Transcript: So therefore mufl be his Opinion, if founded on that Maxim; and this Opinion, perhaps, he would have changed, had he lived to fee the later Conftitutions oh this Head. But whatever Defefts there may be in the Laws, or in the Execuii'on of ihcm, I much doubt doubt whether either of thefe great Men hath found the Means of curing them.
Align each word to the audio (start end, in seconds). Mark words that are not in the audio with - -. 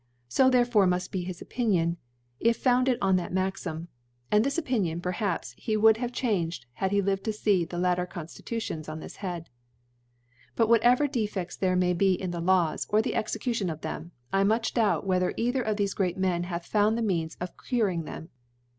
So 0.27 0.49
therefore 0.49 0.87
mufl 0.87 1.11
be 1.11 1.21
his 1.21 1.43
Opinion, 1.43 1.97
if 2.39 2.57
founded 2.57 2.97
on 3.03 3.17
that 3.17 3.31
Maxim; 3.31 3.87
and 4.31 4.43
this 4.43 4.57
Opinion, 4.57 4.99
perhaps, 4.99 5.53
he 5.59 5.77
would 5.77 5.97
have 5.97 6.11
changed, 6.11 6.65
had 6.73 6.89
he 6.91 7.03
lived 7.03 7.23
to 7.25 7.31
fee 7.31 7.65
the 7.65 7.77
later 7.77 8.07
Conftitutions 8.07 8.89
oh 8.91 8.95
this 8.99 9.17
Head. 9.17 9.51
But 10.55 10.69
whatever 10.69 11.07
Defefts 11.07 11.59
there 11.59 11.75
may 11.75 11.93
be 11.93 12.13
in 12.15 12.31
the 12.31 12.41
Laws, 12.41 12.87
or 12.89 12.97
in 12.97 13.03
the 13.03 13.11
Execuii'on 13.13 13.71
of 13.71 13.81
ihcm, 13.81 14.09
I 14.33 14.43
much 14.43 14.73
doubt 14.73 15.01
doubt 15.01 15.05
whether 15.05 15.35
either 15.37 15.61
of 15.61 15.77
thefe 15.77 15.95
great 15.95 16.17
Men 16.17 16.45
hath 16.45 16.65
found 16.65 16.97
the 16.97 17.03
Means 17.03 17.35
of 17.39 17.53
curing 17.69 18.05
them. 18.05 18.29